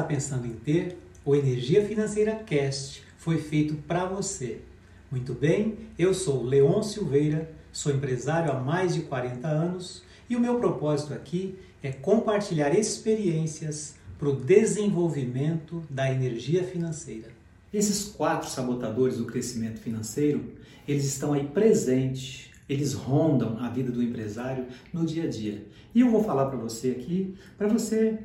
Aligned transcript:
Está 0.00 0.08
pensando 0.08 0.46
em 0.46 0.54
ter, 0.54 0.96
o 1.26 1.36
Energia 1.36 1.84
Financeira 1.84 2.34
Cast 2.34 3.02
foi 3.18 3.36
feito 3.36 3.74
para 3.86 4.06
você. 4.06 4.62
Muito 5.10 5.34
bem, 5.34 5.76
eu 5.98 6.14
sou 6.14 6.42
Leon 6.42 6.82
Silveira, 6.82 7.52
sou 7.70 7.92
empresário 7.92 8.50
há 8.50 8.58
mais 8.58 8.94
de 8.94 9.02
40 9.02 9.46
anos 9.46 10.02
e 10.26 10.34
o 10.34 10.40
meu 10.40 10.58
propósito 10.58 11.12
aqui 11.12 11.54
é 11.82 11.92
compartilhar 11.92 12.70
experiências 12.70 13.94
para 14.18 14.30
o 14.30 14.36
desenvolvimento 14.36 15.82
da 15.90 16.10
energia 16.10 16.64
financeira. 16.64 17.28
Esses 17.70 18.04
quatro 18.04 18.48
sabotadores 18.48 19.18
do 19.18 19.26
crescimento 19.26 19.80
financeiro, 19.80 20.54
eles 20.88 21.04
estão 21.04 21.34
aí 21.34 21.46
presentes 21.46 22.50
eles 22.70 22.92
rondam 22.92 23.58
a 23.58 23.68
vida 23.68 23.90
do 23.90 24.00
empresário 24.00 24.64
no 24.92 25.04
dia 25.04 25.24
a 25.24 25.26
dia. 25.26 25.66
E 25.92 26.02
eu 26.02 26.08
vou 26.08 26.22
falar 26.22 26.46
para 26.46 26.56
você 26.56 26.92
aqui, 26.92 27.34
para 27.58 27.66
você 27.66 28.20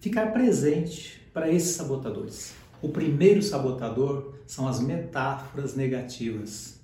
ficar 0.00 0.32
presente 0.32 1.20
para 1.32 1.50
esses 1.50 1.76
sabotadores. 1.76 2.54
O 2.80 2.88
primeiro 2.88 3.42
sabotador 3.42 4.34
são 4.46 4.68
as 4.68 4.80
metáforas 4.80 5.74
negativas. 5.74 6.78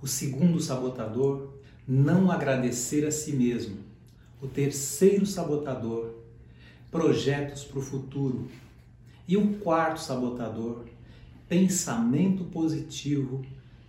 O 0.00 0.06
segundo 0.06 0.60
sabotador, 0.60 1.52
não 1.86 2.30
agradecer 2.30 3.06
a 3.06 3.10
si 3.10 3.32
mesmo. 3.32 3.78
O 4.40 4.46
terceiro 4.46 5.26
sabotador, 5.26 6.14
projetos 6.90 7.64
para 7.64 7.78
o 7.78 7.82
futuro. 7.82 8.48
E 9.26 9.36
o 9.36 9.54
quarto 9.58 10.00
sabotador, 10.00 10.84
pensamento 11.48 12.44
positivo 12.44 13.44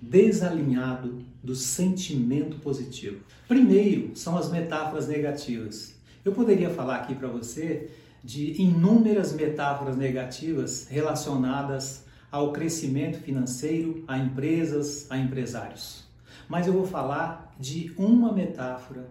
desalinhado 0.09 1.23
do 1.41 1.55
sentimento 1.55 2.57
positivo. 2.59 3.21
Primeiro, 3.47 4.15
são 4.15 4.37
as 4.37 4.51
metáforas 4.51 5.07
negativas. 5.07 5.95
Eu 6.25 6.33
poderia 6.33 6.69
falar 6.69 6.97
aqui 6.97 7.15
para 7.15 7.27
você 7.27 7.89
de 8.23 8.61
inúmeras 8.61 9.33
metáforas 9.33 9.97
negativas 9.97 10.87
relacionadas 10.87 12.05
ao 12.31 12.53
crescimento 12.53 13.19
financeiro, 13.19 14.03
a 14.07 14.17
empresas, 14.17 15.05
a 15.11 15.17
empresários. 15.17 16.05
Mas 16.47 16.65
eu 16.65 16.73
vou 16.73 16.85
falar 16.85 17.53
de 17.59 17.93
uma 17.97 18.31
metáfora 18.31 19.09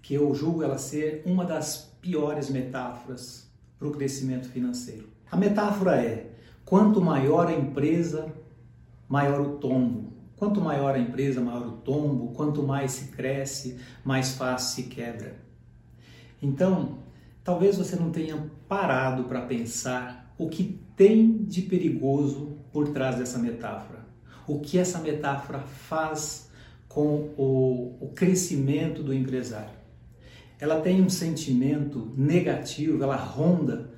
que 0.00 0.14
eu 0.14 0.34
julgo 0.34 0.62
ela 0.62 0.78
ser 0.78 1.22
uma 1.26 1.44
das 1.44 1.92
piores 2.00 2.48
metáforas 2.48 3.48
para 3.78 3.88
o 3.88 3.92
crescimento 3.92 4.48
financeiro. 4.48 5.08
A 5.30 5.36
metáfora 5.36 6.02
é: 6.02 6.30
quanto 6.64 7.00
maior 7.00 7.48
a 7.48 7.52
empresa, 7.52 8.34
maior 9.08 9.40
o 9.40 9.56
tombo. 9.58 10.12
Quanto 10.36 10.60
maior 10.60 10.94
a 10.94 10.98
empresa, 10.98 11.40
maior 11.40 11.66
o 11.66 11.72
tombo, 11.72 12.32
quanto 12.32 12.62
mais 12.62 12.92
se 12.92 13.08
cresce, 13.08 13.78
mais 14.04 14.36
fácil 14.36 14.84
se 14.84 14.88
quebra. 14.88 15.36
Então, 16.40 16.98
talvez 17.44 17.76
você 17.76 17.96
não 17.96 18.10
tenha 18.10 18.50
parado 18.68 19.24
para 19.24 19.42
pensar 19.42 20.34
o 20.38 20.48
que 20.48 20.78
tem 20.96 21.44
de 21.44 21.62
perigoso 21.62 22.58
por 22.72 22.88
trás 22.88 23.16
dessa 23.16 23.38
metáfora. 23.38 24.06
O 24.46 24.60
que 24.60 24.78
essa 24.78 24.98
metáfora 24.98 25.60
faz 25.60 26.50
com 26.88 27.32
o, 27.36 27.96
o 28.00 28.08
crescimento 28.14 29.02
do 29.02 29.12
empresário. 29.12 29.76
Ela 30.58 30.80
tem 30.80 31.02
um 31.02 31.10
sentimento 31.10 32.12
negativo, 32.16 33.02
ela 33.02 33.16
ronda 33.16 33.90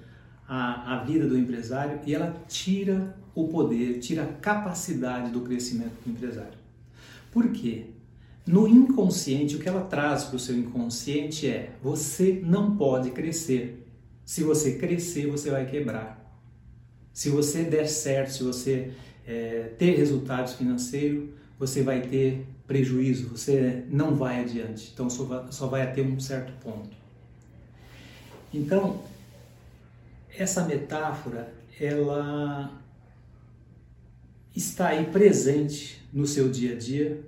a, 0.47 0.97
a 0.97 1.05
vida 1.05 1.27
do 1.27 1.39
empresário 1.39 2.01
e 2.05 2.15
ela 2.15 2.43
tira 2.49 3.17
o 3.35 3.49
poder, 3.49 4.01
tira 4.01 4.25
a 4.25 4.27
capacidade 4.27 5.31
do 5.31 5.41
crescimento 5.43 5.95
do 6.05 6.11
empresário. 6.11 6.59
Por 7.31 7.51
quê? 7.53 7.87
No 8.47 8.67
inconsciente, 8.67 9.57
o 9.57 9.59
que 9.59 9.69
ela 9.69 9.83
traz 9.83 10.25
para 10.25 10.37
o 10.37 10.39
seu 10.39 10.57
inconsciente 10.57 11.49
é: 11.49 11.73
você 11.83 12.41
não 12.45 12.77
pode 12.77 13.11
crescer. 13.11 13.87
Se 14.25 14.43
você 14.43 14.77
crescer, 14.77 15.27
você 15.27 15.51
vai 15.51 15.67
quebrar. 15.67 16.19
Se 17.13 17.29
você 17.29 17.65
der 17.65 17.87
certo, 17.87 18.33
se 18.33 18.43
você 18.43 18.93
é, 19.27 19.73
ter 19.79 19.97
resultados 19.97 20.55
financeiros, 20.55 21.31
você 21.59 21.83
vai 21.83 22.01
ter 22.01 22.47
prejuízo, 22.67 23.29
você 23.29 23.85
não 23.89 24.15
vai 24.15 24.41
adiante. 24.41 24.91
Então 24.95 25.11
só 25.11 25.25
vai, 25.25 25.53
só 25.53 25.67
vai 25.67 25.83
até 25.83 26.03
um 26.03 26.19
certo 26.21 26.53
ponto. 26.63 26.97
Então, 28.53 29.03
essa 30.37 30.65
metáfora, 30.65 31.53
ela 31.79 32.81
está 34.55 34.89
aí 34.89 35.07
presente 35.07 36.03
no 36.13 36.27
seu 36.27 36.49
dia 36.49 36.75
a 36.75 36.79
dia, 36.79 37.21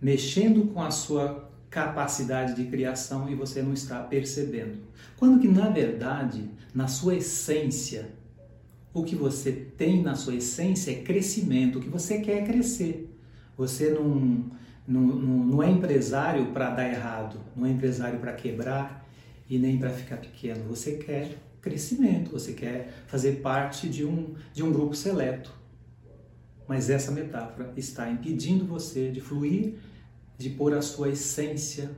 mexendo 0.00 0.72
com 0.72 0.82
a 0.82 0.90
sua 0.90 1.50
capacidade 1.70 2.54
de 2.54 2.64
criação 2.70 3.28
e 3.28 3.34
você 3.34 3.62
não 3.62 3.72
está 3.72 4.00
percebendo. 4.00 4.78
Quando 5.16 5.40
que 5.40 5.48
na 5.48 5.68
verdade, 5.68 6.48
na 6.74 6.88
sua 6.88 7.16
essência, 7.16 8.10
o 8.92 9.02
que 9.02 9.14
você 9.14 9.52
tem 9.52 10.02
na 10.02 10.14
sua 10.14 10.36
essência 10.36 10.90
é 10.90 11.02
crescimento, 11.02 11.78
o 11.78 11.82
que 11.82 11.88
você 11.88 12.20
quer 12.20 12.42
é 12.42 12.46
crescer. 12.46 13.14
Você 13.56 13.90
não, 13.90 14.44
não, 14.86 15.00
não 15.00 15.62
é 15.62 15.70
empresário 15.70 16.46
para 16.46 16.70
dar 16.70 16.88
errado, 16.88 17.38
não 17.54 17.66
é 17.66 17.70
empresário 17.70 18.18
para 18.18 18.32
quebrar 18.32 19.06
e 19.48 19.58
nem 19.58 19.78
para 19.78 19.90
ficar 19.90 20.16
pequeno. 20.16 20.64
Você 20.68 20.92
quer 20.92 21.36
crescimento, 21.60 22.30
você 22.30 22.52
quer 22.52 23.04
fazer 23.06 23.40
parte 23.40 23.88
de 23.88 24.04
um, 24.04 24.34
de 24.52 24.62
um 24.62 24.72
grupo 24.72 24.94
seleto. 24.94 25.52
Mas 26.68 26.90
essa 26.90 27.10
metáfora 27.10 27.72
está 27.76 28.10
impedindo 28.10 28.64
você 28.64 29.10
de 29.10 29.20
fluir, 29.20 29.74
de 30.36 30.50
pôr 30.50 30.74
a 30.74 30.82
sua 30.82 31.10
essência 31.10 31.90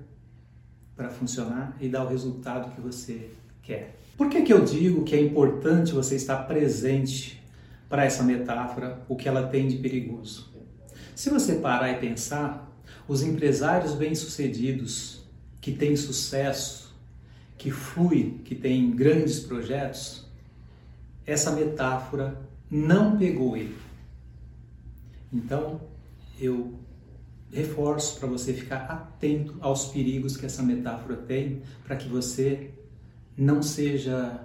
para 0.94 1.08
funcionar 1.08 1.76
e 1.80 1.88
dar 1.88 2.04
o 2.04 2.08
resultado 2.08 2.74
que 2.74 2.80
você 2.80 3.30
quer. 3.62 3.96
Por 4.16 4.28
que, 4.28 4.42
que 4.42 4.52
eu 4.52 4.64
digo 4.64 5.04
que 5.04 5.14
é 5.14 5.20
importante 5.20 5.92
você 5.92 6.16
estar 6.16 6.38
presente 6.38 7.42
para 7.88 8.04
essa 8.04 8.22
metáfora, 8.22 9.00
o 9.08 9.16
que 9.16 9.28
ela 9.28 9.46
tem 9.46 9.68
de 9.68 9.76
perigoso? 9.76 10.52
Se 11.14 11.30
você 11.30 11.56
parar 11.56 11.90
e 11.90 11.98
pensar, 11.98 12.68
os 13.06 13.22
empresários 13.22 13.94
bem-sucedidos 13.94 15.22
que 15.60 15.72
têm 15.72 15.96
sucesso 15.96 16.88
que 17.56 17.70
flui, 17.70 18.40
que 18.44 18.54
tem 18.54 18.90
grandes 18.92 19.40
projetos, 19.40 20.24
essa 21.26 21.50
metáfora 21.50 22.40
não 22.70 23.18
pegou 23.18 23.56
ele. 23.56 23.76
Então, 25.32 25.80
eu 26.40 26.74
reforço 27.52 28.18
para 28.18 28.28
você 28.28 28.52
ficar 28.52 28.84
atento 28.86 29.56
aos 29.60 29.86
perigos 29.86 30.36
que 30.36 30.46
essa 30.46 30.62
metáfora 30.62 31.16
tem, 31.16 31.62
para 31.84 31.96
que 31.96 32.08
você 32.08 32.70
não 33.36 33.62
seja 33.62 34.42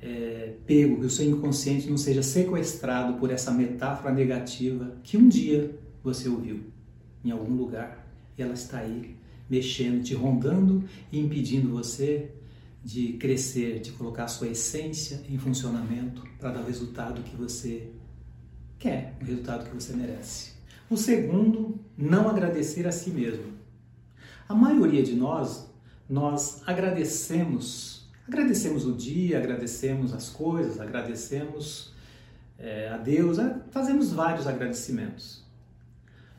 é, 0.00 0.54
pego, 0.66 1.00
que 1.00 1.06
o 1.06 1.10
seu 1.10 1.28
inconsciente 1.28 1.88
não 1.88 1.96
seja 1.96 2.22
sequestrado 2.22 3.14
por 3.14 3.30
essa 3.30 3.50
metáfora 3.50 4.12
negativa 4.14 4.96
que 5.02 5.16
um 5.16 5.28
dia 5.28 5.78
você 6.02 6.28
ouviu 6.28 6.64
em 7.24 7.30
algum 7.30 7.54
lugar 7.54 8.06
e 8.38 8.42
ela 8.42 8.54
está 8.54 8.78
aí 8.78 9.16
mexendo, 9.48 10.02
te 10.02 10.14
rondando 10.14 10.84
e 11.10 11.18
impedindo 11.18 11.70
você 11.70 12.30
de 12.84 13.14
crescer, 13.14 13.80
de 13.80 13.90
colocar 13.92 14.24
a 14.24 14.28
sua 14.28 14.48
essência 14.48 15.22
em 15.28 15.38
funcionamento 15.38 16.22
para 16.38 16.52
dar 16.52 16.60
o 16.60 16.66
resultado 16.66 17.22
que 17.22 17.34
você 17.34 17.90
quer, 18.78 19.14
o 19.20 19.24
resultado 19.24 19.68
que 19.68 19.74
você 19.74 19.94
merece. 19.94 20.52
O 20.88 20.96
segundo, 20.96 21.78
não 21.96 22.28
agradecer 22.28 22.86
a 22.86 22.92
si 22.92 23.10
mesmo. 23.10 23.54
A 24.48 24.54
maioria 24.54 25.02
de 25.02 25.14
nós, 25.14 25.68
nós 26.08 26.62
agradecemos, 26.66 28.08
agradecemos 28.26 28.86
o 28.86 28.92
dia, 28.92 29.38
agradecemos 29.38 30.12
as 30.12 30.28
coisas, 30.28 30.78
agradecemos 30.78 31.92
é, 32.58 32.88
a 32.88 32.96
Deus, 32.96 33.38
fazemos 33.70 34.12
vários 34.12 34.46
agradecimentos. 34.46 35.44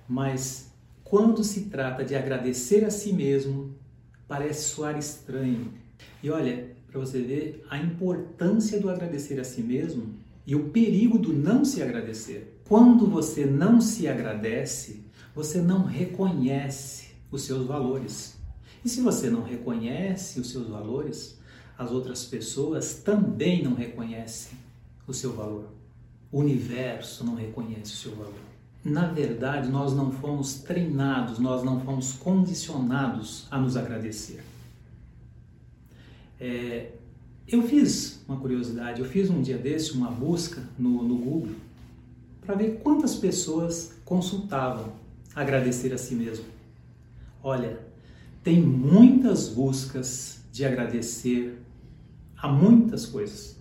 Mas 0.08 0.72
quando 1.04 1.44
se 1.44 1.66
trata 1.66 2.06
de 2.06 2.16
agradecer 2.16 2.86
a 2.86 2.90
si 2.90 3.12
mesmo, 3.12 3.76
parece 4.28 4.70
soar 4.70 4.98
estranho, 4.98 5.74
e 6.24 6.30
olha, 6.30 6.76
para 6.90 7.00
você 7.00 7.22
ver 7.22 7.66
a 7.70 7.78
importância 7.78 8.80
do 8.80 8.90
agradecer 8.90 9.40
a 9.40 9.44
si 9.44 9.62
mesmo 9.62 10.16
e 10.48 10.56
o 10.56 10.70
perigo 10.70 11.20
do 11.20 11.34
não 11.34 11.66
se 11.66 11.84
agradecer. 11.84 12.62
Quando 12.70 13.06
você 13.06 13.46
não 13.46 13.82
se 13.82 14.08
agradece, 14.08 15.04
você 15.36 15.62
não 15.62 15.84
reconhece 15.84 17.10
os 17.30 17.42
seus 17.42 17.68
valores. 17.68 18.38
E 18.84 18.88
se 18.88 19.02
você 19.02 19.30
não 19.30 19.44
reconhece 19.44 20.40
os 20.40 20.50
seus 20.50 20.70
valores, 20.70 21.38
as 21.78 21.92
outras 21.92 22.24
pessoas 22.24 22.96
também 22.96 23.62
não 23.62 23.74
reconhecem 23.74 24.58
o 25.06 25.14
seu 25.14 25.34
valor. 25.34 25.68
O 26.32 26.40
universo 26.40 27.26
não 27.26 27.36
reconhece 27.36 27.94
o 27.94 27.98
seu 27.98 28.16
valor. 28.16 28.48
Na 28.86 29.08
verdade, 29.08 29.70
nós 29.70 29.94
não 29.94 30.14
fomos 30.14 30.56
treinados, 30.56 31.40
nós 31.40 31.62
não 31.62 31.82
fomos 31.82 32.14
condicionados 32.14 33.48
a 33.52 33.60
nos 33.60 33.76
agradecer. 33.76 34.42
É, 36.40 36.92
eu 37.48 37.64
fiz 37.64 38.20
uma 38.28 38.38
curiosidade, 38.38 39.00
eu 39.00 39.08
fiz 39.08 39.30
um 39.30 39.42
dia 39.42 39.58
desse 39.58 39.94
uma 39.94 40.12
busca 40.12 40.62
no, 40.78 41.02
no 41.02 41.16
Google 41.18 41.56
para 42.42 42.56
ver 42.56 42.80
quantas 42.84 43.16
pessoas 43.16 43.94
consultavam 44.04 44.94
agradecer 45.36 45.94
a 45.94 45.98
si 45.98 46.16
mesmo. 46.16 46.46
Olha, 47.44 47.80
tem 48.44 48.62
muitas 48.62 49.50
buscas 49.50 50.42
de 50.52 50.66
agradecer 50.66 51.58
há 52.38 52.48
muitas 52.48 53.06
coisas. 53.06 53.58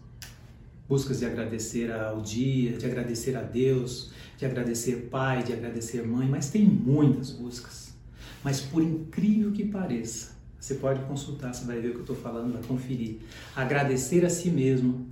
Buscas 0.89 1.19
de 1.19 1.27
agradecer 1.27 1.93
ao 1.93 2.21
dia, 2.21 2.77
de 2.77 2.87
agradecer 2.87 3.37
a 3.37 3.43
Deus, 3.43 4.13
de 4.39 4.47
agradecer 4.47 5.09
pai, 5.11 5.43
de 5.43 5.53
agradecer 5.53 6.07
mãe, 6.07 6.29
mas 6.29 6.51
tem 6.51 6.65
muitas 6.65 7.31
buscas. 7.31 7.95
Mas 8.43 8.61
por 8.61 8.83
incrível 8.83 9.53
que 9.53 9.65
pareça, 9.65 10.36
você 10.67 10.75
pode 10.75 11.01
consultar, 11.05 11.55
você 11.55 11.65
vai 11.65 11.81
ver 11.81 11.89
o 11.89 11.91
que 11.93 11.99
eu 11.99 12.01
estou 12.01 12.17
falando, 12.17 12.53
vai 12.53 12.63
conferir. 12.65 13.19
Agradecer 13.55 14.25
a 14.25 14.31
si 14.31 14.51
mesmo 14.51 15.07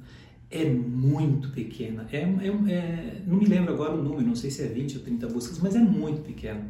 é 0.50 0.64
muito 0.64 1.50
pequena. 1.50 2.08
É, 2.10 2.22
é, 2.22 2.72
é, 2.72 3.22
não 3.24 3.36
me 3.36 3.46
lembro 3.46 3.72
agora 3.72 3.94
o 3.94 4.02
número, 4.02 4.26
não 4.26 4.34
sei 4.34 4.50
se 4.50 4.62
é 4.62 4.66
20 4.66 4.98
ou 4.98 5.04
30 5.04 5.28
buscas, 5.28 5.60
mas 5.60 5.76
é 5.76 5.78
muito 5.78 6.22
pequeno. 6.22 6.64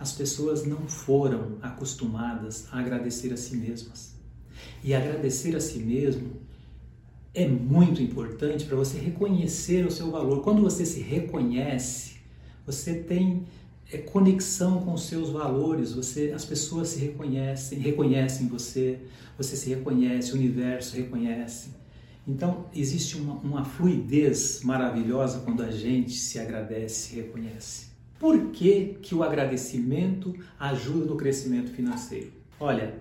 As 0.00 0.12
pessoas 0.12 0.66
não 0.66 0.88
foram 0.88 1.58
acostumadas 1.60 2.66
a 2.72 2.78
agradecer 2.78 3.34
a 3.34 3.36
si 3.36 3.54
mesmas. 3.54 4.14
E 4.82 4.94
agradecer 4.94 5.54
a 5.54 5.60
si 5.60 5.78
mesmo 5.80 6.40
é 7.34 7.46
muito 7.46 8.02
importante 8.02 8.64
para 8.64 8.76
você 8.76 8.98
reconhecer 8.98 9.84
o 9.84 9.90
seu 9.90 10.10
valor. 10.10 10.42
Quando 10.42 10.62
você 10.62 10.86
se 10.86 11.00
reconhece, 11.00 12.16
você 12.64 12.94
tem 12.94 13.44
é, 13.92 13.98
conexão 13.98 14.82
com 14.82 14.96
seus 14.96 15.30
valores, 15.30 15.92
você, 15.92 16.32
as 16.34 16.44
pessoas 16.44 16.88
se 16.88 16.98
reconhecem, 16.98 17.78
reconhecem 17.78 18.48
você, 18.48 18.98
você 19.36 19.56
se 19.56 19.68
reconhece, 19.70 20.32
o 20.32 20.36
universo 20.36 20.96
reconhece. 20.96 21.70
Então, 22.26 22.66
existe 22.74 23.16
uma, 23.16 23.34
uma 23.34 23.64
fluidez 23.64 24.60
maravilhosa 24.64 25.40
quando 25.40 25.62
a 25.62 25.70
gente 25.70 26.12
se 26.14 26.38
agradece, 26.38 27.08
se 27.08 27.16
reconhece. 27.16 27.86
Por 28.18 28.50
que, 28.50 28.98
que 29.00 29.14
o 29.14 29.22
agradecimento 29.22 30.34
ajuda 30.58 31.04
no 31.04 31.16
crescimento 31.16 31.70
financeiro? 31.70 32.32
Olha, 32.58 32.94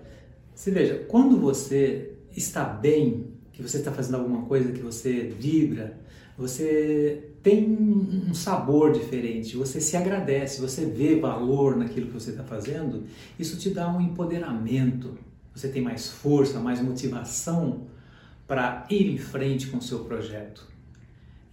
se 0.54 0.70
veja, 0.70 1.06
quando 1.08 1.40
você 1.40 2.12
está 2.36 2.64
bem, 2.64 3.28
que 3.52 3.64
você 3.64 3.78
está 3.78 3.92
fazendo 3.92 4.18
alguma 4.18 4.44
coisa 4.44 4.72
que 4.72 4.82
você 4.82 5.34
vibra, 5.40 5.98
você 6.38 7.30
tem 7.42 7.66
um 7.66 8.34
sabor 8.34 8.92
diferente, 8.92 9.56
você 9.56 9.80
se 9.80 9.96
agradece, 9.96 10.60
você 10.60 10.86
vê 10.86 11.20
valor 11.20 11.78
naquilo 11.78 12.08
que 12.08 12.14
você 12.14 12.32
está 12.32 12.44
fazendo, 12.44 13.04
isso 13.40 13.58
te 13.58 13.70
dá 13.70 13.88
um 13.88 14.02
empoderamento, 14.02 15.18
você 15.54 15.70
tem 15.70 15.82
mais 15.82 16.10
força, 16.10 16.60
mais 16.60 16.82
motivação 16.82 17.88
para 18.48 18.86
ir 18.90 19.12
em 19.12 19.18
frente 19.18 19.68
com 19.68 19.78
o 19.78 19.82
seu 19.82 20.00
projeto. 20.00 20.68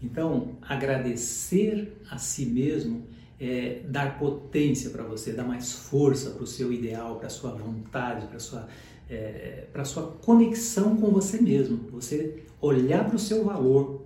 Então, 0.03 0.57
agradecer 0.63 1.97
a 2.11 2.19
si 2.19 2.47
mesmo 2.47 3.07
é 3.45 3.81
dar 3.89 4.19
potência 4.19 4.91
para 4.91 5.03
você, 5.03 5.33
dar 5.33 5.43
mais 5.43 5.73
força 5.73 6.31
para 6.31 6.45
o 6.45 6.47
seu 6.47 6.73
ideal, 6.73 7.17
para 7.17 7.27
a 7.27 7.31
sua 7.31 7.51
vontade, 7.51 8.27
para 8.27 8.37
a 8.37 8.41
sua, 8.41 8.69
é, 9.11 9.67
sua 9.85 10.13
conexão 10.23 10.97
com 10.97 11.11
você 11.11 11.41
mesmo. 11.43 11.89
Você 11.91 12.45
olhar 12.61 13.05
para 13.05 13.17
o 13.17 13.19
seu 13.19 13.45
valor. 13.45 14.05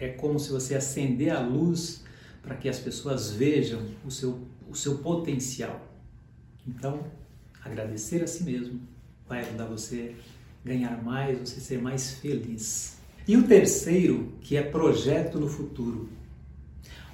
É 0.00 0.08
como 0.08 0.38
se 0.38 0.50
você 0.50 0.74
acender 0.74 1.30
a 1.30 1.40
luz 1.40 2.04
para 2.42 2.54
que 2.54 2.68
as 2.68 2.78
pessoas 2.78 3.30
vejam 3.30 3.82
o 4.04 4.10
seu, 4.10 4.40
o 4.68 4.74
seu 4.74 4.98
potencial. 4.98 5.86
Então, 6.66 7.04
agradecer 7.64 8.22
a 8.22 8.26
si 8.26 8.44
mesmo 8.44 8.80
vai 9.28 9.40
ajudar 9.40 9.66
você 9.66 10.14
ganhar 10.64 11.02
mais, 11.02 11.38
você 11.38 11.60
ser 11.60 11.80
mais 11.80 12.12
feliz. 12.12 12.98
E 13.26 13.36
o 13.36 13.46
terceiro, 13.46 14.32
que 14.40 14.56
é 14.56 14.62
projeto 14.62 15.38
no 15.38 15.48
futuro. 15.48 16.08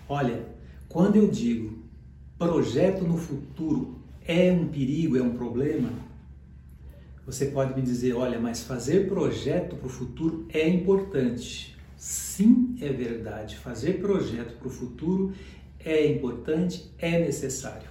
Olha, 0.08 0.46
quando 0.88 1.16
eu 1.16 1.28
digo 1.28 1.82
projeto 2.38 3.04
no 3.04 3.16
futuro 3.16 3.98
é 4.24 4.52
um 4.52 4.68
perigo, 4.68 5.16
é 5.16 5.22
um 5.22 5.34
problema, 5.36 5.90
você 7.26 7.46
pode 7.46 7.74
me 7.74 7.82
dizer, 7.82 8.14
olha, 8.14 8.38
mas 8.38 8.62
fazer 8.62 9.08
projeto 9.08 9.76
para 9.76 9.86
o 9.86 9.90
futuro 9.90 10.46
é 10.52 10.68
importante. 10.68 11.73
Sim, 12.04 12.76
é 12.82 12.92
verdade. 12.92 13.56
Fazer 13.56 13.94
projeto 13.94 14.58
para 14.58 14.68
o 14.68 14.70
futuro 14.70 15.32
é 15.80 16.06
importante, 16.06 16.92
é 16.98 17.18
necessário. 17.18 17.88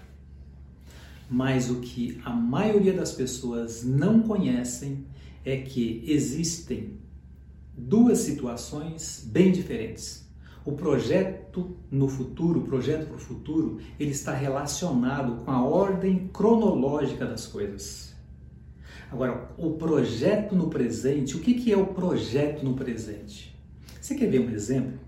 Mas 1.27 1.71
o 1.71 1.80
que 1.80 2.21
a 2.24 2.30
maioria 2.30 2.94
das 2.94 3.12
pessoas 3.12 3.83
não 3.83 4.21
conhecem 4.21 5.04
é 5.44 5.57
que 5.57 6.04
existem 6.06 7.00
duas 7.75 8.19
situações 8.19 9.27
bem 9.31 9.51
diferentes. 9.51 10.30
O 10.63 10.74
projeto 10.74 11.75
no 11.89 12.07
futuro, 12.07 12.60
o 12.60 12.65
projeto 12.65 13.07
para 13.07 13.15
o 13.15 13.19
futuro, 13.19 13.80
ele 14.00 14.12
está 14.12 14.31
relacionado 14.31 15.44
com 15.44 15.50
a 15.50 15.65
ordem 15.65 16.30
cronológica 16.31 17.25
das 17.25 17.48
coisas. 17.48 18.13
Agora, 19.12 19.50
o 19.57 19.71
projeto 19.71 20.56
no 20.56 20.69
presente, 20.69 21.36
o 21.36 21.39
que, 21.39 21.56
que 21.56 21.74
é 21.74 21.77
o 21.77 21.88
projeto 21.88 22.63
no 22.63 22.75
presente? 22.75 23.52
Você 24.03 24.15
quer 24.15 24.29
ver 24.29 24.41
um 24.41 24.50
exemplo? 24.50 25.00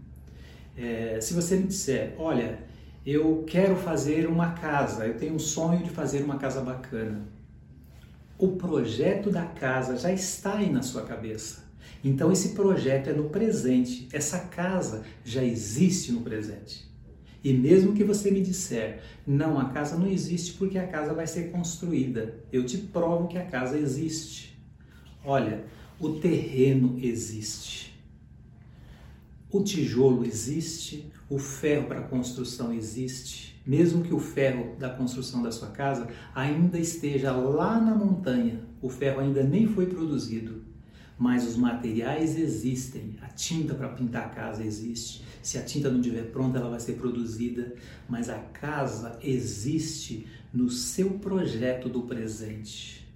É, 0.77 1.19
se 1.21 1.33
você 1.33 1.57
me 1.57 1.67
disser, 1.67 2.15
olha, 2.17 2.59
eu 3.05 3.43
quero 3.45 3.75
fazer 3.75 4.25
uma 4.27 4.51
casa, 4.53 5.05
eu 5.05 5.17
tenho 5.17 5.35
um 5.35 5.39
sonho 5.39 5.83
de 5.83 5.89
fazer 5.89 6.23
uma 6.23 6.37
casa 6.37 6.61
bacana 6.61 7.35
o 8.37 8.49
projeto 8.49 9.29
da 9.29 9.45
casa 9.45 9.97
já 9.97 10.11
está 10.11 10.55
aí 10.57 10.69
na 10.69 10.81
sua 10.81 11.03
cabeça. 11.03 11.63
Então 12.03 12.31
esse 12.31 12.49
projeto 12.49 13.09
é 13.09 13.13
no 13.13 13.29
presente, 13.29 14.07
essa 14.11 14.39
casa 14.39 15.03
já 15.23 15.43
existe 15.43 16.11
no 16.11 16.21
presente. 16.21 16.85
E 17.43 17.53
mesmo 17.53 17.93
que 17.93 18.03
você 18.03 18.31
me 18.31 18.41
disser, 18.41 19.01
não, 19.25 19.59
a 19.59 19.69
casa 19.69 19.97
não 19.97 20.07
existe 20.07 20.53
porque 20.53 20.77
a 20.77 20.87
casa 20.87 21.13
vai 21.13 21.27
ser 21.27 21.51
construída, 21.51 22.35
eu 22.51 22.65
te 22.65 22.77
provo 22.77 23.27
que 23.27 23.37
a 23.37 23.45
casa 23.45 23.77
existe. 23.77 24.59
Olha, 25.23 25.63
o 25.99 26.09
terreno 26.13 26.97
existe. 27.01 27.94
O 29.55 29.63
tijolo 29.63 30.25
existe, 30.25 31.09
o 31.29 31.39
ferro 31.39 31.87
para 31.87 32.01
construção 32.01 32.73
existe, 32.73 33.57
mesmo 33.65 34.03
que 34.03 34.13
o 34.13 34.19
ferro 34.19 34.75
da 34.77 34.89
construção 34.89 35.41
da 35.41 35.49
sua 35.49 35.69
casa 35.69 36.09
ainda 36.35 36.77
esteja 36.77 37.31
lá 37.31 37.79
na 37.79 37.95
montanha, 37.95 38.59
o 38.81 38.89
ferro 38.89 39.21
ainda 39.21 39.43
nem 39.43 39.65
foi 39.65 39.85
produzido, 39.85 40.61
mas 41.17 41.47
os 41.47 41.55
materiais 41.55 42.37
existem. 42.37 43.15
A 43.21 43.27
tinta 43.27 43.73
para 43.73 43.87
pintar 43.87 44.25
a 44.25 44.29
casa 44.29 44.61
existe. 44.61 45.23
Se 45.41 45.57
a 45.57 45.63
tinta 45.63 45.89
não 45.89 46.01
estiver 46.01 46.31
pronta, 46.31 46.57
ela 46.57 46.71
vai 46.71 46.79
ser 46.81 46.97
produzida, 46.97 47.75
mas 48.09 48.29
a 48.29 48.37
casa 48.37 49.17
existe 49.23 50.27
no 50.53 50.69
seu 50.69 51.11
projeto 51.11 51.87
do 51.87 52.01
presente. 52.01 53.07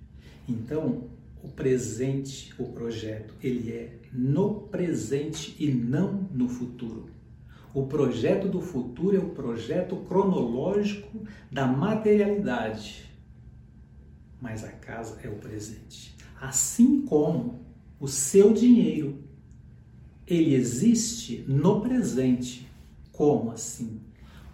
Então, 0.48 1.10
o 1.44 1.48
presente, 1.48 2.54
o 2.58 2.66
projeto, 2.66 3.34
ele 3.42 3.72
é 3.72 4.00
no 4.12 4.62
presente 4.62 5.56
e 5.60 5.70
não 5.72 6.28
no 6.32 6.50
futuro. 6.50 7.10
O 7.74 7.86
projeto 7.86 8.48
do 8.48 8.62
futuro 8.62 9.16
é 9.16 9.20
o 9.20 9.30
projeto 9.30 9.96
cronológico 9.98 11.24
da 11.52 11.68
materialidade, 11.68 13.06
mas 14.42 14.64
a 14.64 14.72
casa 14.72 15.20
é 15.24 15.30
o 15.30 15.36
presente. 15.36 16.16
Assim 16.42 17.02
como 17.02 17.60
o 18.00 18.08
seu 18.08 18.54
dinheiro, 18.54 19.20
ele 20.26 20.56
existe 20.56 21.44
no 21.48 21.82
presente. 21.82 22.68
Como 23.12 23.52
assim? 23.52 24.00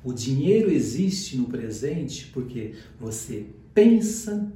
O 0.03 0.11
dinheiro 0.11 0.69
existe 0.69 1.37
no 1.37 1.45
presente 1.45 2.27
porque 2.27 2.73
você 2.99 3.47
pensa 3.73 4.51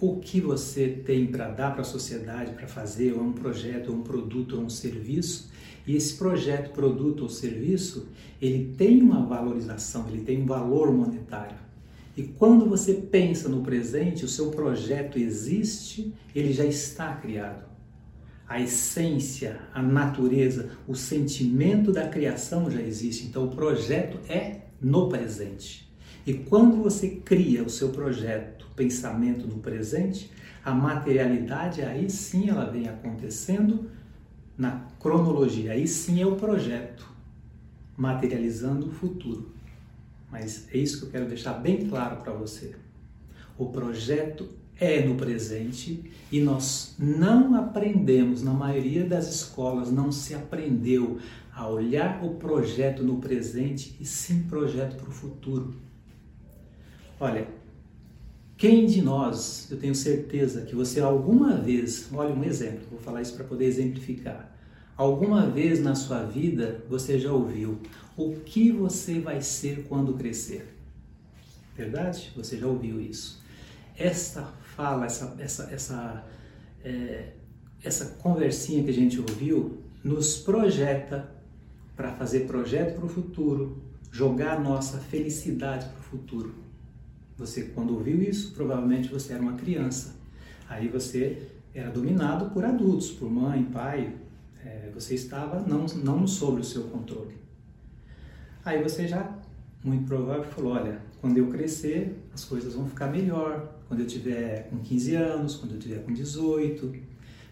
o 0.00 0.16
que 0.20 0.40
você 0.40 0.88
tem 0.88 1.26
para 1.26 1.48
dar 1.48 1.72
para 1.72 1.80
a 1.80 1.84
sociedade, 1.84 2.52
para 2.52 2.66
fazer, 2.66 3.12
ou 3.12 3.20
é 3.20 3.22
um 3.22 3.32
projeto, 3.32 3.90
ou 3.90 3.96
um 3.96 4.02
produto, 4.02 4.56
ou 4.56 4.62
um 4.62 4.68
serviço, 4.68 5.50
e 5.86 5.96
esse 5.96 6.14
projeto, 6.14 6.72
produto 6.72 7.22
ou 7.22 7.28
serviço, 7.28 8.08
ele 8.42 8.74
tem 8.76 9.00
uma 9.00 9.24
valorização, 9.24 10.06
ele 10.08 10.22
tem 10.22 10.42
um 10.42 10.46
valor 10.46 10.92
monetário. 10.92 11.56
E 12.16 12.22
quando 12.22 12.66
você 12.66 12.94
pensa 12.94 13.48
no 13.48 13.62
presente, 13.62 14.24
o 14.24 14.28
seu 14.28 14.50
projeto 14.50 15.18
existe, 15.18 16.12
ele 16.34 16.52
já 16.52 16.64
está 16.64 17.14
criado. 17.14 17.64
A 18.48 18.60
essência, 18.60 19.60
a 19.72 19.82
natureza, 19.82 20.70
o 20.86 20.94
sentimento 20.94 21.92
da 21.92 22.08
criação 22.08 22.70
já 22.70 22.80
existe. 22.80 23.26
Então 23.26 23.44
o 23.44 23.54
projeto 23.54 24.18
é 24.30 24.62
no 24.80 25.08
presente. 25.08 25.86
E 26.26 26.34
quando 26.34 26.82
você 26.82 27.08
cria 27.24 27.62
o 27.62 27.70
seu 27.70 27.90
projeto, 27.90 28.66
pensamento 28.74 29.46
no 29.46 29.58
presente, 29.58 30.30
a 30.64 30.74
materialidade 30.74 31.82
aí 31.82 32.10
sim 32.10 32.50
ela 32.50 32.64
vem 32.64 32.88
acontecendo 32.88 33.88
na 34.58 34.88
cronologia. 34.98 35.70
Aí 35.70 35.86
sim 35.86 36.20
é 36.20 36.26
o 36.26 36.34
projeto, 36.34 37.08
materializando 37.96 38.88
o 38.88 38.90
futuro. 38.90 39.52
Mas 40.28 40.66
é 40.72 40.78
isso 40.78 40.98
que 40.98 41.06
eu 41.06 41.10
quero 41.10 41.28
deixar 41.28 41.52
bem 41.52 41.88
claro 41.88 42.16
para 42.16 42.32
você. 42.32 42.74
O 43.56 43.66
projeto 43.66 44.48
é 44.78 45.06
no 45.06 45.14
presente 45.14 46.10
e 46.30 46.40
nós 46.40 46.96
não 46.98 47.54
aprendemos, 47.54 48.42
na 48.42 48.52
maioria 48.52 49.04
das 49.04 49.28
escolas, 49.32 49.92
não 49.92 50.10
se 50.10 50.34
aprendeu 50.34 51.18
a 51.54 51.68
olhar 51.68 52.22
o 52.24 52.34
projeto 52.34 53.04
no 53.04 53.18
presente 53.18 53.96
e 54.00 54.04
sim 54.04 54.42
projeto 54.42 54.96
para 54.96 55.08
o 55.08 55.12
futuro. 55.12 55.86
Olha, 57.18 57.48
Quem 58.56 58.86
de 58.86 59.02
nós, 59.02 59.68
eu 59.70 59.78
tenho 59.78 59.94
certeza 59.94 60.62
que 60.62 60.74
você 60.74 60.98
alguma 60.98 61.58
vez, 61.58 62.08
olha 62.12 62.34
um 62.34 62.42
exemplo, 62.42 62.86
vou 62.90 62.98
falar 62.98 63.20
isso 63.20 63.34
para 63.34 63.44
poder 63.44 63.66
exemplificar. 63.66 64.50
Alguma 64.96 65.46
vez 65.46 65.78
na 65.82 65.94
sua 65.94 66.22
vida 66.22 66.82
você 66.88 67.18
já 67.18 67.30
ouviu 67.30 67.78
o 68.16 68.36
que 68.36 68.72
você 68.72 69.20
vai 69.20 69.42
ser 69.42 69.84
quando 69.88 70.14
crescer? 70.14 70.74
Verdade? 71.76 72.32
Você 72.34 72.56
já 72.56 72.66
ouviu 72.66 72.98
isso. 72.98 73.42
Essa 73.94 74.42
fala, 74.74 75.04
essa, 75.04 75.36
essa, 75.38 75.64
essa, 75.70 76.26
é, 76.82 77.32
essa 77.84 78.06
conversinha 78.22 78.82
que 78.82 78.90
a 78.90 78.94
gente 78.94 79.20
ouviu 79.20 79.82
nos 80.02 80.38
projeta 80.38 81.30
para 81.94 82.10
fazer 82.12 82.46
projeto 82.46 82.96
para 82.96 83.04
o 83.04 83.08
futuro, 83.08 83.82
jogar 84.10 84.58
nossa 84.60 84.98
felicidade 84.98 85.86
para 85.90 86.00
o 86.00 86.02
futuro. 86.02 86.65
Você, 87.38 87.64
quando 87.74 87.94
ouviu 87.94 88.22
isso, 88.22 88.52
provavelmente 88.52 89.08
você 89.08 89.34
era 89.34 89.42
uma 89.42 89.54
criança. 89.54 90.16
Aí 90.68 90.88
você 90.88 91.48
era 91.74 91.90
dominado 91.90 92.50
por 92.50 92.64
adultos, 92.64 93.10
por 93.10 93.30
mãe, 93.30 93.64
pai. 93.64 94.14
É, 94.64 94.90
você 94.94 95.14
estava 95.14 95.60
não, 95.60 95.84
não 96.02 96.26
sobre 96.26 96.62
o 96.62 96.64
seu 96.64 96.84
controle. 96.84 97.36
Aí 98.64 98.82
você 98.82 99.06
já, 99.06 99.36
muito 99.84 100.06
provável, 100.06 100.44
falou: 100.44 100.72
olha, 100.72 101.00
quando 101.20 101.38
eu 101.38 101.48
crescer, 101.48 102.16
as 102.32 102.44
coisas 102.44 102.74
vão 102.74 102.86
ficar 102.88 103.08
melhor. 103.08 103.74
Quando 103.86 104.00
eu 104.00 104.06
tiver 104.06 104.68
com 104.68 104.78
15 104.78 105.14
anos, 105.14 105.56
quando 105.56 105.72
eu 105.72 105.78
tiver 105.78 106.02
com 106.02 106.12
18, 106.12 106.92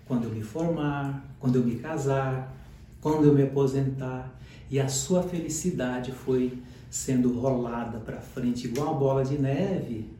quando 0.07 0.25
eu 0.25 0.31
me 0.31 0.43
formar, 0.43 1.37
quando 1.39 1.57
eu 1.57 1.63
me 1.63 1.77
casar, 1.77 2.57
quando 3.01 3.27
eu 3.27 3.35
me 3.35 3.43
aposentar. 3.43 4.35
E 4.71 4.81
a 4.81 4.89
sua 4.89 5.23
felicidade 5.23 6.11
foi 6.11 6.59
sendo 6.95 7.39
rolada 7.39 7.99
para 7.99 8.21
frente 8.21 8.67
igual 8.67 8.93
uma 8.93 8.99
bola 8.99 9.25
de 9.25 9.39
neve. 9.39 10.11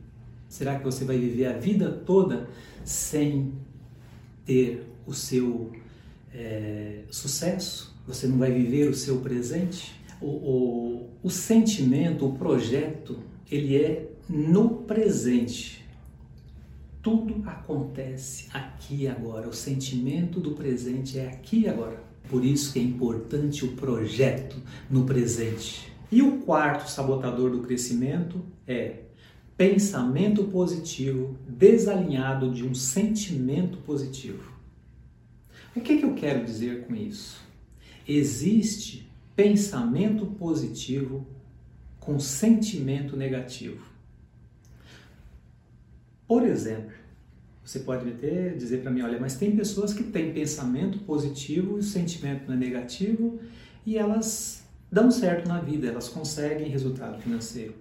Será 0.49 0.77
que 0.77 0.83
você 0.83 1.05
vai 1.05 1.17
viver 1.17 1.47
a 1.47 1.53
vida 1.53 1.91
toda 1.91 2.49
sem 2.83 3.53
ter 4.45 4.85
o 5.05 5.13
seu 5.13 5.71
é, 6.33 7.03
sucesso? 7.09 7.95
Você 8.07 8.27
não 8.27 8.37
vai 8.37 8.51
viver 8.51 8.89
o 8.89 8.93
seu 8.93 9.19
presente? 9.19 9.95
o, 10.21 10.27
o, 10.27 11.09
o 11.23 11.29
sentimento, 11.29 12.27
o 12.27 12.33
projeto, 12.33 13.19
ele 13.49 13.75
é 13.75 14.09
no 14.27 14.69
presente. 14.69 15.85
Tudo 17.01 17.43
acontece 17.45 18.47
aqui 18.51 19.03
e 19.03 19.07
agora. 19.07 19.47
O 19.47 19.53
sentimento 19.53 20.39
do 20.39 20.51
presente 20.51 21.19
é 21.19 21.27
aqui 21.27 21.61
e 21.61 21.69
agora. 21.69 22.03
Por 22.27 22.43
isso 22.43 22.73
que 22.73 22.79
é 22.79 22.81
importante 22.81 23.63
o 23.63 23.73
projeto 23.73 24.57
no 24.89 25.03
presente. 25.03 25.93
E 26.15 26.21
o 26.21 26.37
quarto 26.37 26.89
sabotador 26.89 27.51
do 27.51 27.59
crescimento 27.59 28.41
é 28.65 28.99
pensamento 29.57 30.45
positivo 30.45 31.37
desalinhado 31.45 32.53
de 32.53 32.65
um 32.65 32.73
sentimento 32.73 33.79
positivo. 33.79 34.49
O 35.75 35.81
que, 35.81 35.97
que 35.97 36.05
eu 36.05 36.13
quero 36.13 36.45
dizer 36.45 36.87
com 36.87 36.95
isso? 36.95 37.41
Existe 38.07 39.11
pensamento 39.35 40.25
positivo 40.25 41.27
com 41.99 42.17
sentimento 42.17 43.17
negativo. 43.17 43.85
Por 46.25 46.43
exemplo, 46.43 46.93
você 47.61 47.79
pode 47.79 48.07
até 48.07 48.51
dizer 48.51 48.83
para 48.83 48.91
mim, 48.91 49.01
olha, 49.01 49.19
mas 49.19 49.35
tem 49.35 49.53
pessoas 49.53 49.93
que 49.93 50.05
têm 50.05 50.31
pensamento 50.31 50.97
positivo 50.99 51.77
e 51.77 51.83
sentimento 51.83 52.49
negativo 52.53 53.37
e 53.85 53.97
elas 53.97 54.64
dão 54.95 55.11
certo 55.11 55.45
na 55.49 55.59
vida, 55.59 55.87
elas 55.87 56.07
conseguem 56.07 56.69
resultado 56.69 57.21
financeiro. 57.21 57.75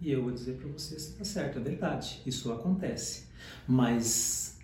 E 0.00 0.12
eu 0.12 0.22
vou 0.22 0.30
dizer 0.30 0.52
para 0.52 0.68
você, 0.68 0.94
está 0.94 1.24
certo, 1.24 1.58
é 1.58 1.60
verdade, 1.60 2.22
isso 2.24 2.52
acontece. 2.52 3.24
Mas 3.66 4.56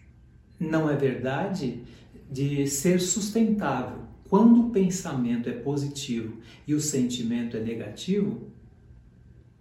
não 0.57 0.89
é 0.89 0.95
verdade 0.95 1.83
de 2.31 2.65
ser 2.69 3.01
sustentável 3.01 4.03
quando 4.29 4.69
o 4.69 4.71
pensamento 4.71 5.49
é 5.49 5.53
positivo 5.53 6.39
e 6.65 6.75
o 6.75 6.81
sentimento 6.81 7.57
é 7.57 7.61
negativo, 7.61 8.53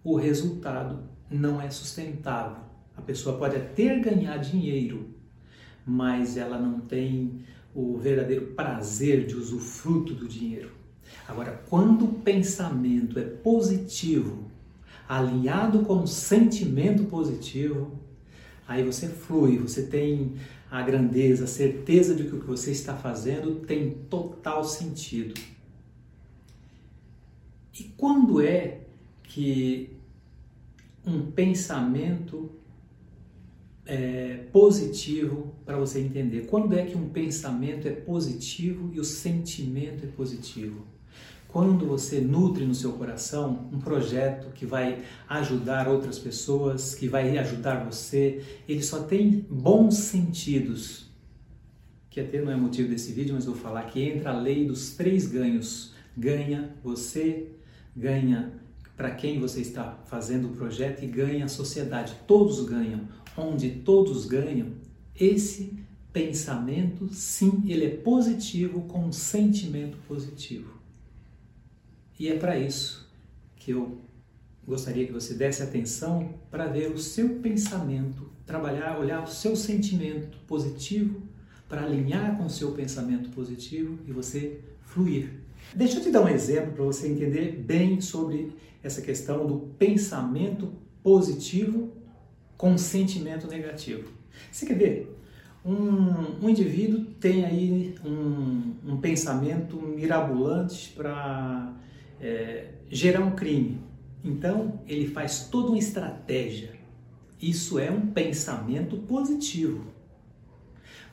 o 0.04 0.14
resultado 0.14 1.02
não 1.28 1.60
é 1.60 1.68
sustentável. 1.68 2.62
A 2.96 3.02
pessoa 3.02 3.36
pode 3.36 3.56
até 3.56 3.98
ganhar 3.98 4.36
dinheiro, 4.36 5.16
mas 5.84 6.36
ela 6.36 6.60
não 6.60 6.78
tem 6.78 7.44
o 7.74 7.98
verdadeiro 7.98 8.52
prazer 8.54 9.26
de 9.26 9.34
usufruto 9.34 10.14
do 10.14 10.28
dinheiro. 10.28 10.78
Agora, 11.26 11.62
quando 11.68 12.04
o 12.06 12.12
pensamento 12.14 13.18
é 13.18 13.22
positivo, 13.22 14.50
alinhado 15.08 15.80
com 15.80 16.02
o 16.02 16.06
sentimento 16.06 17.04
positivo, 17.04 17.98
aí 18.66 18.84
você 18.84 19.08
flui, 19.08 19.58
você 19.58 19.82
tem 19.82 20.34
a 20.70 20.82
grandeza, 20.82 21.44
a 21.44 21.48
certeza 21.48 22.14
de 22.14 22.24
que 22.24 22.34
o 22.34 22.40
que 22.40 22.46
você 22.46 22.70
está 22.70 22.96
fazendo 22.96 23.56
tem 23.66 23.90
total 24.08 24.62
sentido. 24.62 25.34
E 27.78 27.84
quando 27.96 28.40
é 28.40 28.80
que 29.22 29.90
um 31.04 31.30
pensamento 31.30 32.50
é, 33.84 34.44
positivo 34.52 35.52
para 35.64 35.76
você 35.76 36.00
entender? 36.00 36.46
Quando 36.46 36.76
é 36.76 36.84
que 36.84 36.96
um 36.96 37.08
pensamento 37.08 37.88
é 37.88 37.90
positivo 37.90 38.90
e 38.94 39.00
o 39.00 39.04
sentimento 39.04 40.04
é 40.04 40.08
positivo? 40.08 40.84
Quando 41.52 41.84
você 41.84 42.20
nutre 42.20 42.64
no 42.64 42.74
seu 42.74 42.92
coração 42.92 43.68
um 43.72 43.80
projeto 43.80 44.52
que 44.52 44.64
vai 44.64 45.02
ajudar 45.28 45.88
outras 45.88 46.16
pessoas, 46.16 46.94
que 46.94 47.08
vai 47.08 47.36
ajudar 47.38 47.84
você, 47.84 48.40
ele 48.68 48.82
só 48.82 49.02
tem 49.02 49.44
bons 49.50 49.96
sentidos. 49.96 51.10
Que 52.08 52.20
até 52.20 52.40
não 52.40 52.52
é 52.52 52.56
motivo 52.56 52.88
desse 52.88 53.12
vídeo, 53.12 53.34
mas 53.34 53.46
vou 53.46 53.56
falar 53.56 53.82
que 53.84 54.00
entra 54.00 54.30
a 54.30 54.38
lei 54.38 54.64
dos 54.64 54.90
três 54.90 55.26
ganhos. 55.26 55.92
Ganha 56.16 56.70
você, 56.84 57.48
ganha 57.96 58.52
para 58.96 59.10
quem 59.10 59.40
você 59.40 59.60
está 59.60 59.98
fazendo 60.06 60.48
o 60.48 60.52
projeto 60.52 61.02
e 61.02 61.08
ganha 61.08 61.46
a 61.46 61.48
sociedade. 61.48 62.14
Todos 62.28 62.64
ganham. 62.64 63.08
Onde 63.36 63.70
todos 63.70 64.26
ganham, 64.26 64.68
esse 65.18 65.80
pensamento, 66.12 67.08
sim, 67.12 67.62
ele 67.66 67.86
é 67.86 67.90
positivo 67.90 68.82
com 68.82 69.06
um 69.06 69.12
sentimento 69.12 69.96
positivo. 70.06 70.79
E 72.20 72.28
é 72.28 72.36
para 72.36 72.58
isso 72.58 73.10
que 73.56 73.70
eu 73.70 73.98
gostaria 74.66 75.06
que 75.06 75.12
você 75.12 75.32
desse 75.32 75.62
atenção 75.62 76.34
para 76.50 76.66
ver 76.66 76.92
o 76.92 76.98
seu 76.98 77.36
pensamento, 77.36 78.30
trabalhar, 78.44 78.98
olhar 78.98 79.24
o 79.24 79.26
seu 79.26 79.56
sentimento 79.56 80.36
positivo 80.46 81.22
para 81.66 81.82
alinhar 81.82 82.36
com 82.36 82.44
o 82.44 82.50
seu 82.50 82.72
pensamento 82.72 83.30
positivo 83.30 83.98
e 84.06 84.12
você 84.12 84.60
fluir. 84.82 85.30
Deixa 85.74 85.96
eu 85.96 86.02
te 86.02 86.10
dar 86.10 86.20
um 86.20 86.28
exemplo 86.28 86.72
para 86.72 86.84
você 86.84 87.08
entender 87.08 87.52
bem 87.52 88.02
sobre 88.02 88.52
essa 88.82 89.00
questão 89.00 89.46
do 89.46 89.56
pensamento 89.78 90.74
positivo 91.02 91.90
com 92.54 92.76
sentimento 92.76 93.46
negativo. 93.46 94.12
Você 94.52 94.66
quer 94.66 94.76
ver? 94.76 95.16
Um, 95.64 96.44
um 96.44 96.50
indivíduo 96.50 97.02
tem 97.18 97.46
aí 97.46 97.94
um, 98.04 98.92
um 98.92 98.96
pensamento 98.98 99.80
mirabolante 99.80 100.92
para 100.94 101.80
é, 102.20 102.68
gerar 102.90 103.20
um 103.20 103.32
crime. 103.32 103.80
Então, 104.22 104.80
ele 104.86 105.06
faz 105.06 105.48
toda 105.48 105.68
uma 105.68 105.78
estratégia. 105.78 106.74
Isso 107.40 107.78
é 107.78 107.90
um 107.90 108.08
pensamento 108.08 108.96
positivo. 108.98 109.86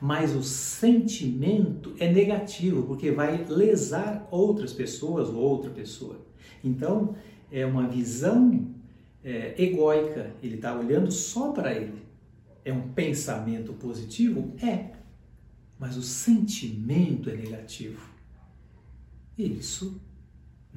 Mas 0.00 0.34
o 0.36 0.42
sentimento 0.42 1.94
é 1.98 2.12
negativo, 2.12 2.82
porque 2.84 3.10
vai 3.10 3.44
lesar 3.46 4.28
outras 4.30 4.72
pessoas 4.72 5.28
ou 5.28 5.36
outra 5.36 5.70
pessoa. 5.70 6.20
Então, 6.62 7.16
é 7.50 7.64
uma 7.64 7.88
visão 7.88 8.68
é, 9.24 9.54
egóica. 9.60 10.34
Ele 10.42 10.56
está 10.56 10.78
olhando 10.78 11.10
só 11.10 11.52
para 11.52 11.74
ele. 11.74 12.02
É 12.64 12.72
um 12.72 12.92
pensamento 12.92 13.72
positivo? 13.72 14.54
É. 14.62 14.90
Mas 15.78 15.96
o 15.96 16.02
sentimento 16.02 17.30
é 17.30 17.34
negativo. 17.34 18.06
Isso 19.36 20.00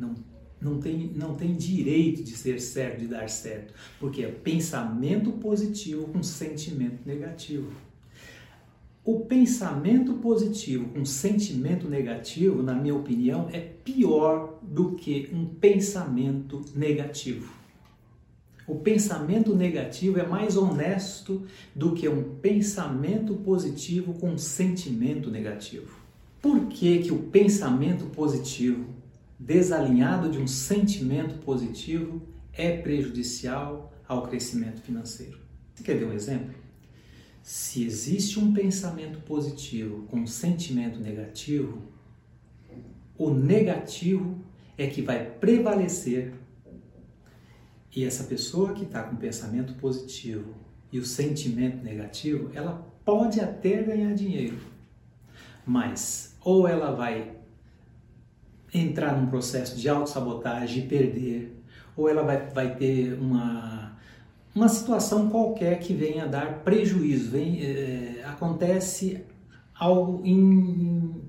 não, 0.02 0.16
não, 0.60 0.80
tem, 0.80 1.12
não 1.16 1.36
tem 1.36 1.56
direito 1.56 2.24
de 2.24 2.32
ser 2.32 2.60
certo, 2.60 3.00
de 3.00 3.08
dar 3.08 3.30
certo, 3.30 3.74
porque 4.00 4.24
é 4.24 4.28
pensamento 4.28 5.32
positivo 5.34 6.08
com 6.08 6.24
sentimento 6.24 7.00
negativo. 7.06 7.72
O 9.04 9.22
pensamento 9.22 10.14
positivo 10.16 10.90
com 10.90 11.04
sentimento 11.06 11.90
negativo, 11.90 12.62
na 12.62 12.76
minha 12.76 12.96
opinião, 12.96 13.50
é 13.52 13.60
pior 13.60 14.60
do 14.62 14.92
que 14.92 15.30
um 15.34 15.46
pensamento 15.46 16.62
negativo. 16.76 17.52
O 18.68 18.76
pensamento 18.76 19.56
negativo 19.56 20.20
é 20.20 20.26
mais 20.26 20.56
honesto 20.56 21.44
do 21.76 21.94
que 21.94 22.08
um 22.08 22.36
pensamento 22.36 23.34
positivo 23.36 24.14
com 24.14 24.38
sentimento 24.38 25.32
negativo. 25.32 26.00
Por 26.40 26.68
que, 26.68 27.00
que 27.00 27.12
o 27.12 27.24
pensamento 27.24 28.06
positivo 28.06 28.86
desalinhado 29.42 30.30
de 30.30 30.38
um 30.38 30.46
sentimento 30.46 31.40
positivo 31.40 32.22
é 32.54 32.78
prejudicial 32.78 33.92
ao 34.08 34.28
crescimento 34.28 34.82
financeiro. 34.82 35.40
Você 35.74 35.84
quer 35.84 35.98
ver 35.98 36.06
um 36.06 36.14
exemplo? 36.14 36.54
Se 37.42 37.84
existe 37.84 38.40
um 38.40 38.54
pensamento 38.54 39.20
positivo 39.22 40.04
com 40.04 40.18
um 40.18 40.28
sentimento 40.28 41.00
negativo, 41.00 41.82
o 43.18 43.32
negativo 43.32 44.40
é 44.78 44.86
que 44.86 45.02
vai 45.02 45.26
prevalecer 45.26 46.34
e 47.96 48.06
essa 48.06 48.26
pessoa 48.26 48.74
que 48.74 48.84
está 48.84 49.02
com 49.02 49.16
pensamento 49.16 49.74
positivo 49.74 50.54
e 50.92 51.00
o 51.00 51.06
sentimento 51.06 51.84
negativo, 51.84 52.52
ela 52.54 52.88
pode 53.04 53.40
até 53.40 53.82
ganhar 53.82 54.14
dinheiro, 54.14 54.60
mas 55.66 56.38
ou 56.42 56.68
ela 56.68 56.92
vai 56.92 57.41
entrar 58.74 59.20
num 59.20 59.28
processo 59.28 59.78
de 59.78 59.90
autossabotagem 59.90 60.84
e 60.84 60.88
perder, 60.88 61.62
ou 61.96 62.08
ela 62.08 62.24
vai, 62.24 62.48
vai 62.50 62.76
ter 62.76 63.14
uma, 63.20 63.98
uma 64.56 64.70
situação 64.70 65.30
qualquer 65.30 65.80
que 65.80 65.94
venha 65.94 66.28
dar 66.28 66.60
prejuízo, 66.64 67.32
vem, 67.32 67.66
é, 67.66 68.24
acontece 68.26 69.24
algo 69.76 70.26
in, 70.26 71.22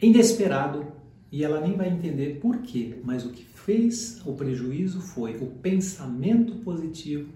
inesperado 0.00 0.86
e 1.30 1.44
ela 1.44 1.60
nem 1.60 1.76
vai 1.76 1.88
entender 1.88 2.40
por 2.40 2.58
quê, 2.58 2.98
mas 3.02 3.24
o 3.24 3.30
que 3.30 3.44
fez 3.44 4.20
o 4.24 4.32
prejuízo 4.34 5.00
foi 5.00 5.36
o 5.36 5.46
pensamento 5.46 6.56
positivo 6.56 7.32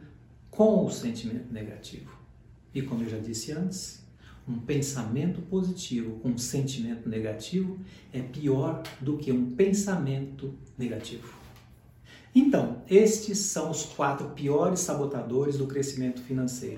com 0.50 0.84
o 0.84 0.90
sentimento 0.90 1.52
negativo. 1.52 2.16
E 2.74 2.82
como 2.82 3.02
eu 3.02 3.08
já 3.08 3.18
disse 3.18 3.52
antes, 3.52 3.97
um 4.48 4.58
pensamento 4.58 5.42
positivo 5.42 6.18
com 6.20 6.30
um 6.30 6.38
sentimento 6.38 7.08
negativo 7.08 7.78
é 8.12 8.20
pior 8.20 8.82
do 9.00 9.18
que 9.18 9.30
um 9.30 9.50
pensamento 9.50 10.54
negativo. 10.76 11.36
Então, 12.34 12.82
estes 12.88 13.38
são 13.38 13.70
os 13.70 13.84
quatro 13.84 14.28
piores 14.30 14.80
sabotadores 14.80 15.58
do 15.58 15.66
crescimento 15.66 16.20
financeiro. 16.20 16.76